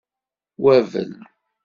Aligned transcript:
Wabel. 0.63 1.11